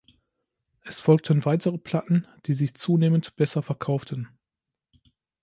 Es 0.83 0.99
folgten 0.99 1.45
weitere 1.45 1.77
Platten, 1.77 2.25
die 2.47 2.55
sich 2.55 2.73
zunehmend 2.73 3.35
besser 3.35 3.61
verkauften. 3.61 4.29